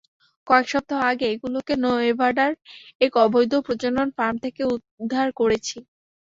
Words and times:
কয়েক 0.47 0.65
সপ্তাহ 0.69 0.99
আগে 1.11 1.25
এগুলোকে 1.33 1.73
নেভাডার 1.83 2.51
এক 3.01 3.11
অবৈধ 3.23 3.53
প্রজনন 3.65 4.07
ফার্ম 4.17 4.35
থেকে 4.45 4.61
উদ্ধার 4.73 5.27
করেছি। 5.39 5.77